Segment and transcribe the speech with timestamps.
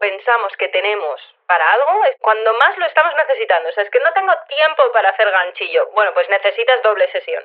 [0.00, 3.68] pensamos que tenemos para algo es cuando más lo estamos necesitando.
[3.68, 5.88] O sea, es que no tengo tiempo para hacer ganchillo.
[5.92, 7.44] Bueno, pues necesitas doble sesión.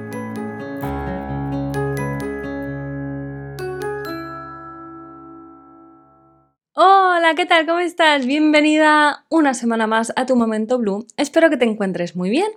[7.13, 7.65] Hola, ¿qué tal?
[7.65, 8.25] ¿Cómo estás?
[8.25, 11.05] Bienvenida una semana más a tu Momento Blue.
[11.17, 12.49] Espero que te encuentres muy bien.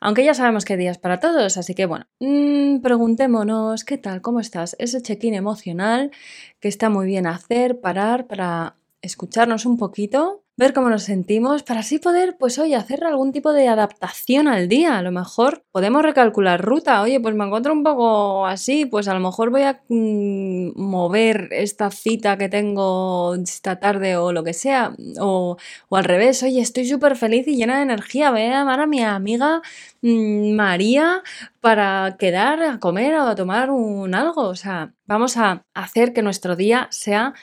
[0.00, 4.20] Aunque ya sabemos que días para todos, así que bueno, mm, preguntémonos, ¿qué tal?
[4.20, 4.74] ¿Cómo estás?
[4.80, 6.10] Ese check-in emocional
[6.58, 11.80] que está muy bien hacer, parar para escucharnos un poquito ver cómo nos sentimos para
[11.80, 14.98] así poder, pues oye, hacer algún tipo de adaptación al día.
[14.98, 17.02] A lo mejor podemos recalcular ruta.
[17.02, 21.48] Oye, pues me encuentro un poco así, pues a lo mejor voy a mm, mover
[21.50, 24.94] esta cita que tengo esta tarde o lo que sea.
[25.20, 25.56] O,
[25.90, 28.30] al revés, oye, estoy súper feliz y llena de energía.
[28.30, 29.60] Voy a llamar a mi amiga
[30.02, 31.22] mm, María
[31.60, 34.42] para quedar a comer o a tomar un algo.
[34.42, 37.34] O sea, vamos a hacer que nuestro día sea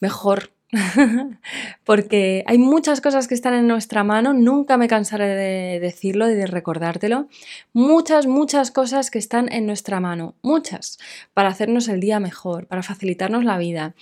[0.00, 0.54] mejor
[1.84, 6.34] porque hay muchas cosas que están en nuestra mano, nunca me cansaré de decirlo y
[6.34, 7.28] de recordártelo,
[7.72, 10.98] muchas, muchas cosas que están en nuestra mano, muchas,
[11.32, 13.94] para hacernos el día mejor, para facilitarnos la vida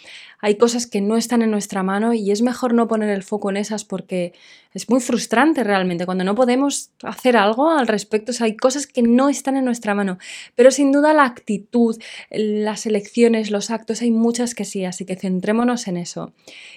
[0.45, 3.49] hay cosas que no están en nuestra mano y es mejor no poner el foco
[3.51, 4.33] en esas porque
[4.75, 8.33] es muy frustrante realmente cuando no podemos hacer algo al respecto.
[8.41, 10.19] hay cosas que no están en nuestra mano,
[10.57, 11.97] pero sin duda la actitud,
[12.31, 16.33] las elecciones, los actos, hay muchas que sí, así que centrémonos en eso.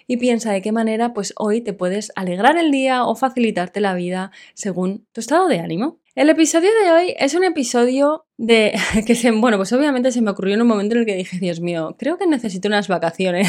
[0.07, 3.93] Y piensa de qué manera pues hoy te puedes alegrar el día o facilitarte la
[3.93, 5.99] vida según tu estado de ánimo.
[6.15, 8.73] El episodio de hoy es un episodio de
[9.05, 11.37] que se, bueno, pues obviamente se me ocurrió en un momento en el que dije,
[11.39, 13.47] Dios mío, creo que necesito unas vacaciones.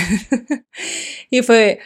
[1.31, 1.79] y fue,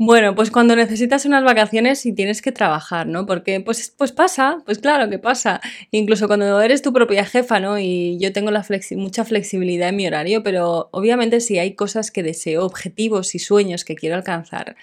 [0.00, 3.26] bueno, pues cuando necesitas unas vacaciones y tienes que trabajar, ¿no?
[3.26, 5.60] Porque pues, pues pasa, pues claro que pasa.
[5.90, 7.80] Incluso cuando eres tu propia jefa, ¿no?
[7.80, 12.22] Y yo tengo la mucha flexibilidad en mi horario, pero obviamente si hay cosas que
[12.22, 14.76] deseo, objetivos y sueños que quiero alcanzar,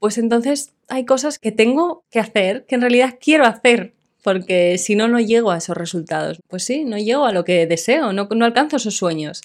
[0.00, 4.96] pues entonces hay cosas que tengo que hacer, que en realidad quiero hacer, porque si
[4.96, 6.40] no, no llego a esos resultados.
[6.48, 9.42] Pues sí, no llego a lo que deseo, no, no alcanzo esos sueños.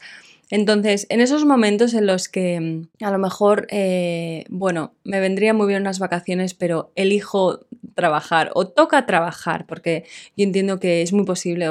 [0.49, 5.53] Entonces, en esos momentos en los que mm, a lo mejor, eh, bueno, me vendría
[5.53, 7.65] muy bien unas vacaciones, pero elijo
[7.95, 10.05] trabajar o toca trabajar, porque
[10.35, 11.67] yo entiendo que es muy posible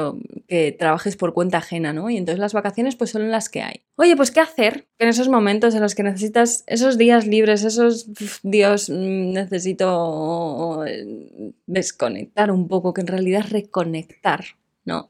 [0.47, 2.09] que trabajes por cuenta ajena, ¿no?
[2.09, 3.81] Y entonces las vacaciones pues son las que hay.
[3.95, 8.07] Oye, pues ¿qué hacer en esos momentos en los que necesitas esos días libres, esos,
[8.43, 10.83] Dios, mm, necesito
[11.65, 14.45] desconectar un poco, que en realidad reconectar,
[14.85, 15.09] ¿no?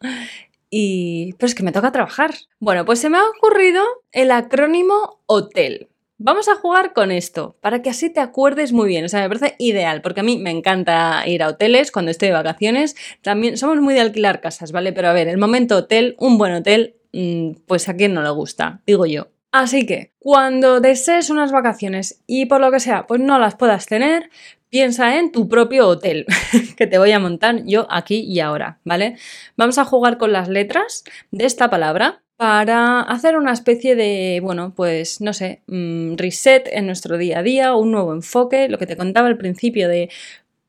[0.76, 2.34] Y, pero es que me toca trabajar.
[2.60, 5.88] Bueno, pues se me ha ocurrido el acrónimo HOTEL.
[6.18, 9.06] Vamos a jugar con esto, para que así te acuerdes muy bien.
[9.06, 12.30] O sea, me parece ideal, porque a mí me encanta ir a hoteles cuando estoy
[12.30, 12.96] de vacaciones.
[13.22, 14.94] También somos muy de alquilar casas, ¿vale?
[14.94, 18.32] Pero a ver, el momento hotel, un buen hotel, mm, pues a quién no le
[18.32, 19.28] gusta, digo yo.
[19.54, 23.86] Así que, cuando desees unas vacaciones y por lo que sea, pues no las puedas
[23.86, 24.32] tener,
[24.70, 26.26] piensa en tu propio hotel
[26.76, 29.16] que te voy a montar yo aquí y ahora, ¿vale?
[29.56, 34.74] Vamos a jugar con las letras de esta palabra para hacer una especie de, bueno,
[34.76, 38.88] pues no sé, mm, reset en nuestro día a día, un nuevo enfoque, lo que
[38.88, 40.10] te contaba al principio de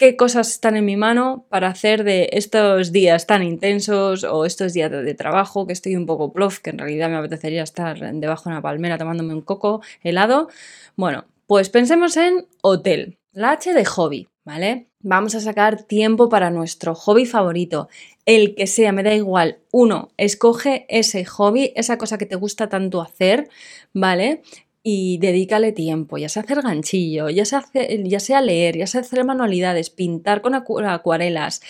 [0.05, 4.75] qué cosas están en mi mano para hacer de estos días tan intensos o estos
[4.75, 8.43] días de trabajo que estoy un poco plof, que en realidad me apetecería estar debajo
[8.45, 10.49] de una palmera tomándome un coco helado.
[10.95, 13.17] Bueno, pues pensemos en hotel.
[13.33, 14.89] La H de hobby, ¿vale?
[15.01, 17.89] Vamos a sacar tiempo para nuestro hobby favorito,
[18.27, 19.61] el que sea, me da igual.
[19.73, 23.49] Uno, escoge ese hobby, esa cosa que te gusta tanto hacer,
[23.95, 24.43] ¿vale?
[24.87, 27.65] Y dedícale tiempo, ya sea hacer ganchillo, ya sea,
[28.05, 31.63] ya sea leer, ya sea hacer manualidades, pintar con acuarelas,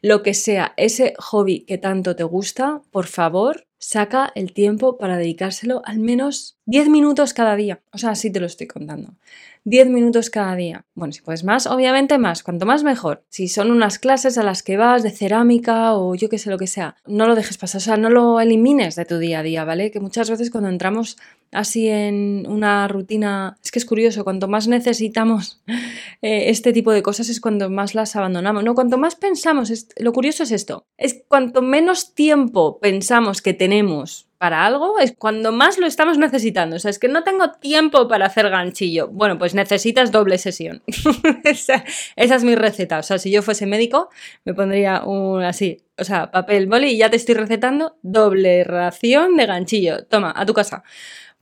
[0.00, 5.18] lo que sea, ese hobby que tanto te gusta, por favor, saca el tiempo para
[5.18, 7.82] dedicárselo al menos 10 minutos cada día.
[7.92, 9.16] O sea, así te lo estoy contando.
[9.64, 10.84] 10 minutos cada día.
[10.94, 12.42] Bueno, si puedes más, obviamente más.
[12.42, 13.24] Cuanto más mejor.
[13.28, 16.58] Si son unas clases a las que vas de cerámica o yo qué sé lo
[16.58, 17.78] que sea, no lo dejes pasar.
[17.78, 19.90] O sea, no lo elimines de tu día a día, ¿vale?
[19.90, 21.16] Que muchas veces cuando entramos
[21.52, 25.62] así en una rutina, es que es curioso, cuanto más necesitamos
[26.22, 28.64] eh, este tipo de cosas es cuando más las abandonamos.
[28.64, 34.26] No, cuanto más pensamos, lo curioso es esto, es cuanto menos tiempo pensamos que tenemos
[34.42, 36.74] para algo es cuando más lo estamos necesitando.
[36.74, 39.06] O sea, es que no tengo tiempo para hacer ganchillo.
[39.06, 40.82] Bueno, pues necesitas doble sesión.
[41.44, 41.84] esa,
[42.16, 42.98] es mi receta.
[42.98, 44.08] O sea, si yo fuese médico,
[44.44, 45.84] me pondría un así.
[45.96, 50.06] O sea, papel, boli y ya te estoy recetando doble ración de ganchillo.
[50.06, 50.82] Toma, a tu casa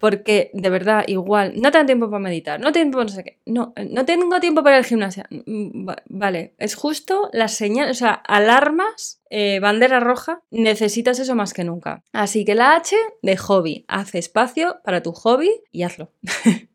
[0.00, 3.38] porque de verdad, igual, no tengo tiempo para meditar, no tengo tiempo, no sé qué,
[3.44, 5.24] no, no tengo tiempo para el gimnasio.
[5.30, 11.52] Mm, vale, es justo la señal, o sea, alarmas, eh, bandera roja, necesitas eso más
[11.52, 12.02] que nunca.
[12.12, 16.10] Así que la H de hobby, haz espacio para tu hobby y hazlo.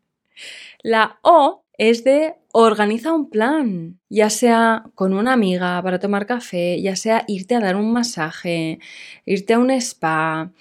[0.82, 6.80] la O es de organiza un plan, ya sea con una amiga para tomar café,
[6.80, 8.78] ya sea irte a dar un masaje,
[9.26, 10.52] irte a un spa,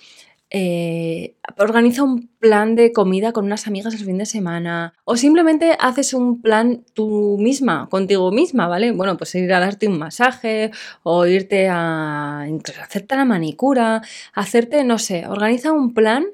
[0.58, 5.76] eh, organiza un plan de comida con unas amigas el fin de semana o simplemente
[5.82, 8.94] haces un plan tú misma, contigo misma, ¿vale?
[8.94, 10.72] Bueno, pues ir a darte un masaje
[11.04, 12.46] o irte a
[12.82, 14.02] hacerte la manicura,
[14.34, 16.26] hacerte, no sé, organiza un plan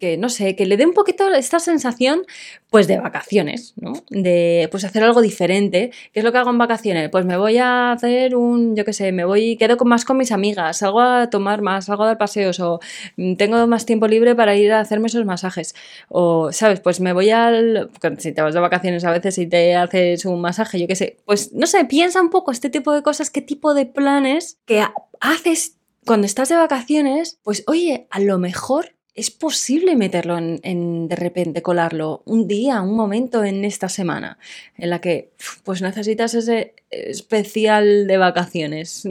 [0.00, 2.22] que no sé, que le dé un poquito esta sensación
[2.70, 3.92] pues de vacaciones, ¿no?
[4.10, 5.90] De pues hacer algo diferente.
[6.12, 7.10] ¿Qué es lo que hago en vacaciones?
[7.10, 10.16] Pues me voy a hacer un, yo qué sé, me voy, quedo con, más con
[10.16, 12.80] mis amigas, salgo a tomar más, salgo a dar paseos o
[13.16, 15.74] mm, tengo más tiempo libre para ir a hacerme esos masajes.
[16.08, 16.80] O, ¿sabes?
[16.80, 20.40] Pues me voy al, si te vas de vacaciones a veces y te haces un
[20.40, 23.42] masaje, yo qué sé, pues no sé, piensa un poco este tipo de cosas, qué
[23.42, 24.84] tipo de planes que
[25.20, 25.76] haces
[26.06, 31.62] cuando estás de vacaciones, pues oye, a lo mejor es posible meterlo en, de repente,
[31.62, 34.38] colarlo un día, un momento en esta semana,
[34.76, 35.32] en la que
[35.62, 39.06] pues necesitas ese especial de vacaciones.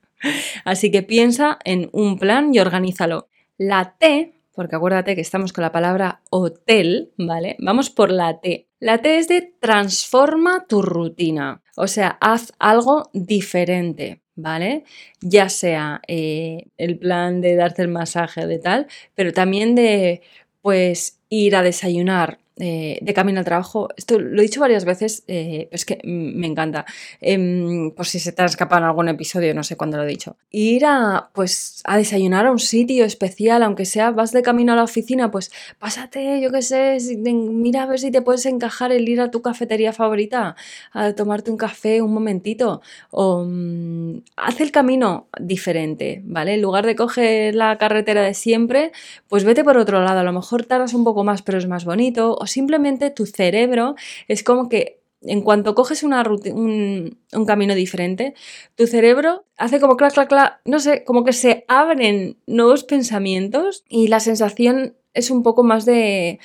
[0.64, 3.28] Así que piensa en un plan y organízalo.
[3.56, 7.56] La T, porque acuérdate que estamos con la palabra hotel, ¿vale?
[7.58, 8.68] Vamos por la T.
[8.80, 14.20] La T es de transforma tu rutina, o sea, haz algo diferente.
[14.38, 14.84] ¿Vale?
[15.20, 20.22] Ya sea eh, el plan de darte el masaje de tal, pero también de
[20.62, 23.88] pues ir a desayunar eh, de camino al trabajo.
[23.96, 26.84] Esto lo he dicho varias veces, eh, es que me encanta.
[27.20, 30.06] Em, por si se te ha escapado en algún episodio, no sé cuándo lo he
[30.06, 30.36] dicho.
[30.50, 34.76] Ir a, pues, a desayunar a un sitio especial, aunque sea vas de camino a
[34.76, 39.08] la oficina, pues pásate, yo qué sé, mira a ver si te puedes encajar el
[39.08, 40.56] ir a tu cafetería favorita,
[40.92, 42.82] a tomarte un café un momentito.
[43.10, 46.54] O mm, haz el camino diferente, ¿vale?
[46.54, 48.92] En lugar de coger la carretera de siempre,
[49.28, 50.20] pues vete por otro lado.
[50.20, 53.94] A lo mejor tardas un poco más, pero es más bonito simplemente tu cerebro
[54.26, 58.34] es como que en cuanto coges una un, un, camino diferente,
[58.76, 63.84] tu cerebro hace como clac, clac, clac, no sé, como que se abren nuevos pensamientos
[63.88, 66.38] y la sensación es un poco más de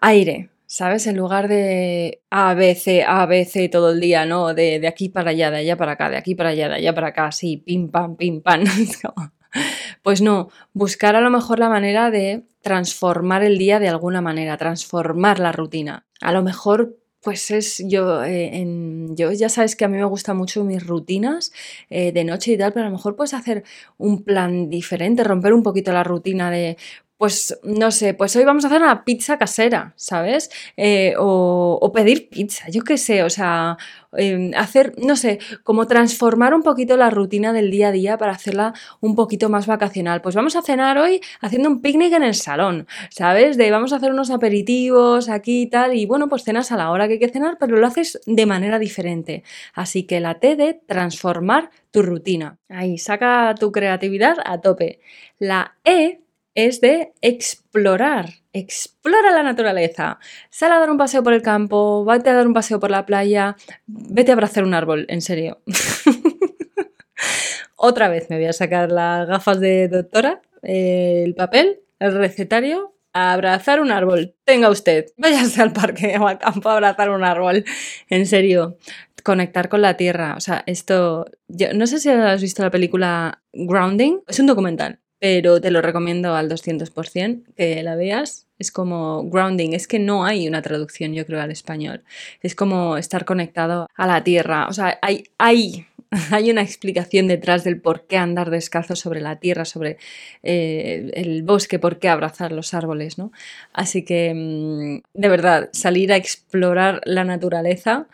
[0.00, 1.06] aire, ¿sabes?
[1.06, 4.54] En lugar de A, B, C, A, B, C todo el día, ¿no?
[4.54, 6.94] De, de aquí para allá, de allá para acá, de aquí para allá, de allá
[6.94, 8.64] para acá, así, pim, pam, pim, pam.
[10.02, 14.56] Pues no, buscar a lo mejor la manera de transformar el día de alguna manera,
[14.56, 16.06] transformar la rutina.
[16.20, 20.04] A lo mejor pues es yo, eh, en, yo ya sabes que a mí me
[20.04, 21.52] gustan mucho mis rutinas
[21.90, 23.64] eh, de noche y tal, pero a lo mejor puedes hacer
[23.98, 26.76] un plan diferente, romper un poquito la rutina de,
[27.18, 30.50] pues no sé, pues hoy vamos a hacer una pizza casera, ¿sabes?
[30.76, 33.76] Eh, o, pedir pizza, yo qué sé, o sea,
[34.12, 38.32] em, hacer, no sé, como transformar un poquito la rutina del día a día para
[38.32, 40.22] hacerla un poquito más vacacional.
[40.22, 43.56] Pues vamos a cenar hoy haciendo un picnic en el salón, ¿sabes?
[43.56, 46.90] De vamos a hacer unos aperitivos aquí y tal, y bueno, pues cenas a la
[46.92, 49.42] hora que hay que cenar, pero lo haces de manera diferente.
[49.74, 52.58] Así que la T de transformar tu rutina.
[52.68, 55.00] Ahí, saca tu creatividad a tope.
[55.38, 56.20] La E
[56.58, 58.30] es de explorar.
[58.52, 60.18] Explora la naturaleza.
[60.50, 63.06] Sal a dar un paseo por el campo, vete a dar un paseo por la
[63.06, 63.54] playa,
[63.86, 65.62] vete a abrazar un árbol, en serio.
[67.76, 73.34] Otra vez me voy a sacar las gafas de doctora, el papel, el recetario, a
[73.34, 74.34] abrazar un árbol.
[74.42, 77.64] Tenga usted, váyase al parque o al campo a abrazar un árbol.
[78.10, 78.78] En serio,
[79.22, 80.34] conectar con la tierra.
[80.36, 81.26] O sea, esto.
[81.72, 84.22] No sé si has visto la película Grounding.
[84.26, 88.46] Es un documental pero te lo recomiendo al 200% que la veas.
[88.58, 92.02] Es como grounding, es que no hay una traducción, yo creo, al español.
[92.42, 94.66] Es como estar conectado a la tierra.
[94.68, 95.86] O sea, hay, hay
[96.30, 99.98] hay una explicación detrás del por qué andar descalzo sobre la tierra, sobre
[100.42, 103.32] eh, el bosque, por qué abrazar los árboles, ¿no?
[103.72, 108.06] Así que, mm, de verdad, salir a explorar la naturaleza,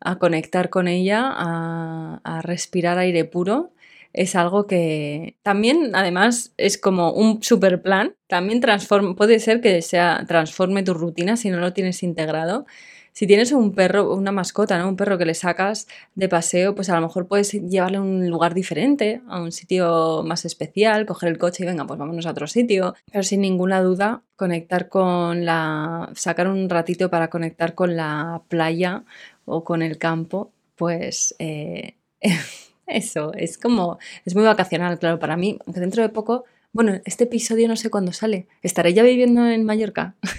[0.00, 3.70] a conectar con ella, a respirar aire puro
[4.12, 8.14] es algo que también, además, es como un super plan.
[8.26, 12.66] También transforma, puede ser que sea, transforme tu rutina si no lo tienes integrado.
[13.14, 14.88] Si tienes un perro, una mascota, ¿no?
[14.88, 18.28] Un perro que le sacas de paseo, pues a lo mejor puedes llevarle a un
[18.30, 22.30] lugar diferente, a un sitio más especial, coger el coche y venga, pues vámonos a
[22.30, 22.94] otro sitio.
[23.10, 26.10] Pero sin ninguna duda, conectar con la.
[26.14, 29.04] sacar un ratito para conectar con la playa
[29.44, 31.34] o con el campo, pues.
[31.38, 31.96] Eh,
[32.92, 37.24] Eso, es como, es muy vacacional, claro, para mí, aunque dentro de poco, bueno, este
[37.24, 40.14] episodio no sé cuándo sale, estaré ya viviendo en Mallorca.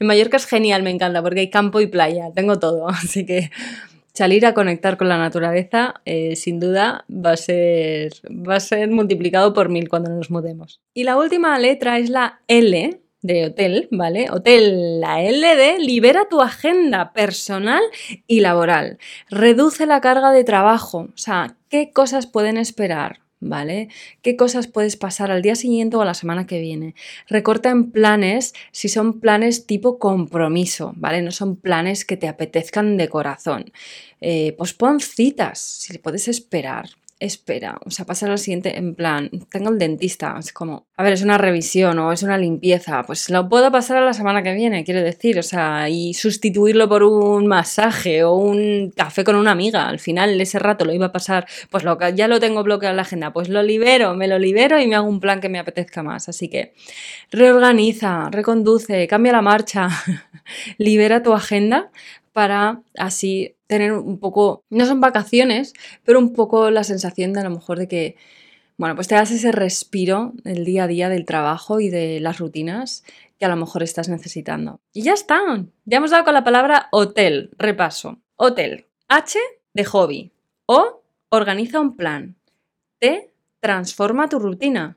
[0.00, 3.50] en Mallorca es genial, me encanta, porque hay campo y playa, tengo todo, así que
[4.12, 8.90] salir a conectar con la naturaleza, eh, sin duda, va a, ser, va a ser
[8.90, 10.80] multiplicado por mil cuando nos mudemos.
[10.94, 14.28] Y la última letra es la L, de hotel, ¿vale?
[14.30, 17.82] Hotel, la LD, libera tu agenda personal
[18.26, 18.98] y laboral.
[19.28, 21.08] Reduce la carga de trabajo.
[21.14, 23.20] O sea, ¿qué cosas pueden esperar?
[23.42, 23.88] ¿Vale?
[24.20, 26.94] ¿Qué cosas puedes pasar al día siguiente o a la semana que viene?
[27.26, 31.22] Recorta en planes si son planes tipo compromiso, ¿vale?
[31.22, 33.72] No son planes que te apetezcan de corazón.
[34.20, 39.70] Eh, pospon citas, si puedes esperar, espera, o sea, pasar al siguiente en plan, tengo
[39.70, 43.46] el dentista, es como, a ver, es una revisión o es una limpieza, pues lo
[43.48, 47.46] puedo pasar a la semana que viene, quiero decir, o sea, y sustituirlo por un
[47.46, 51.46] masaje o un café con una amiga, al final ese rato lo iba a pasar,
[51.70, 54.80] pues lo, ya lo tengo bloqueado en la agenda, pues lo libero, me lo libero
[54.80, 56.72] y me hago un plan que me apetezca más, así que
[57.30, 59.90] reorganiza, reconduce, cambia la marcha,
[60.78, 61.90] libera tu agenda
[62.40, 67.44] para así tener un poco, no son vacaciones, pero un poco la sensación de a
[67.44, 68.16] lo mejor de que,
[68.78, 72.38] bueno, pues te das ese respiro del día a día del trabajo y de las
[72.38, 73.04] rutinas
[73.38, 74.80] que a lo mejor estás necesitando.
[74.94, 75.38] Y ya está,
[75.84, 78.22] ya hemos dado con la palabra hotel, repaso.
[78.36, 79.38] Hotel, H
[79.74, 80.32] de hobby,
[80.64, 82.36] O organiza un plan,
[83.00, 84.96] T transforma tu rutina,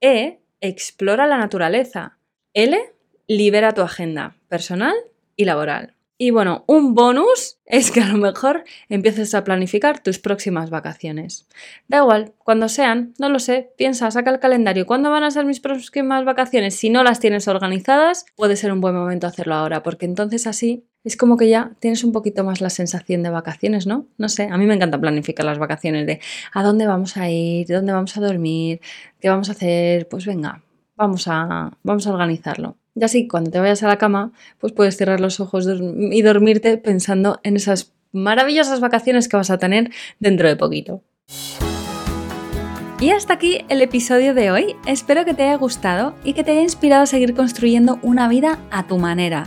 [0.00, 2.16] E explora la naturaleza,
[2.54, 2.78] L
[3.26, 4.94] libera tu agenda personal
[5.36, 5.97] y laboral.
[6.20, 11.46] Y bueno, un bonus es que a lo mejor empieces a planificar tus próximas vacaciones.
[11.86, 14.84] Da igual, cuando sean, no lo sé, piensa, saca el calendario.
[14.84, 16.74] ¿Cuándo van a ser mis próximas vacaciones?
[16.74, 20.84] Si no las tienes organizadas, puede ser un buen momento hacerlo ahora, porque entonces así
[21.04, 24.08] es como que ya tienes un poquito más la sensación de vacaciones, ¿no?
[24.18, 26.20] No sé, a mí me encanta planificar las vacaciones de
[26.52, 28.80] a dónde vamos a ir, dónde vamos a dormir,
[29.20, 30.08] qué vamos a hacer.
[30.08, 30.64] Pues venga,
[30.96, 32.76] vamos a, vamos a organizarlo.
[32.98, 36.78] Y así, cuando te vayas a la cama, pues puedes cerrar los ojos y dormirte
[36.78, 41.02] pensando en esas maravillosas vacaciones que vas a tener dentro de poquito.
[43.00, 44.74] Y hasta aquí el episodio de hoy.
[44.86, 48.58] Espero que te haya gustado y que te haya inspirado a seguir construyendo una vida
[48.72, 49.46] a tu manera.